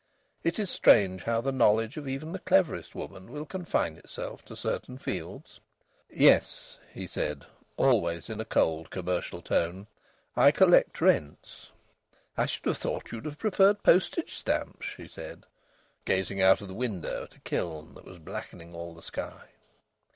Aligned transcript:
It 0.43 0.57
is 0.57 0.71
strange 0.71 1.21
how 1.25 1.41
the 1.41 1.51
knowledge 1.51 1.95
of 1.95 2.07
even 2.07 2.31
the 2.31 2.39
cleverest 2.39 2.95
woman 2.95 3.31
will 3.31 3.45
confine 3.45 3.97
itself 3.97 4.43
to 4.45 4.55
certain 4.55 4.97
fields. 4.97 5.59
"Yes," 6.09 6.79
he 6.91 7.05
said, 7.05 7.45
always 7.77 8.27
in 8.27 8.41
a 8.41 8.43
cold, 8.45 8.89
commercial 8.89 9.43
tone, 9.43 9.85
"I 10.35 10.49
collect 10.49 11.01
rents." 11.01 11.69
"I 12.35 12.47
should 12.47 12.65
have 12.65 12.79
thought 12.79 13.11
you'd 13.11 13.25
have 13.25 13.37
preferred 13.37 13.83
postage 13.83 14.33
stamps," 14.39 14.87
she 14.87 15.07
said, 15.07 15.43
gazing 16.03 16.41
out 16.41 16.61
of 16.61 16.67
the 16.67 16.73
window 16.73 17.25
at 17.25 17.35
a 17.35 17.39
kiln 17.41 17.93
that 17.93 18.05
was 18.05 18.17
blackening 18.17 18.73
all 18.73 18.95
the 18.95 19.03
sky. 19.03 19.49